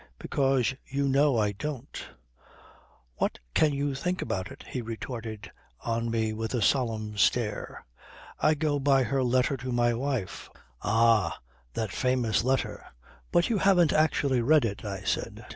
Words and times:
"Because 0.17 0.73
you 0.87 1.07
know 1.07 1.37
I 1.37 1.51
don't." 1.51 2.03
"What 3.17 3.37
can 3.53 3.71
you 3.71 3.93
think 3.93 4.19
about 4.23 4.51
it," 4.51 4.63
he 4.67 4.81
retorted 4.81 5.51
on 5.81 6.09
me 6.09 6.33
with 6.33 6.55
a 6.55 6.61
solemn 6.63 7.17
stare. 7.19 7.85
"I 8.39 8.55
go 8.55 8.79
by 8.79 9.03
her 9.03 9.21
letter 9.21 9.57
to 9.57 9.71
my 9.71 9.93
wife." 9.93 10.49
"Ah! 10.81 11.37
that 11.75 11.91
famous 11.91 12.43
letter. 12.43 12.83
But 13.31 13.51
you 13.51 13.59
haven't 13.59 13.93
actually 13.93 14.41
read 14.41 14.65
it," 14.65 14.83
I 14.83 15.01
said. 15.03 15.45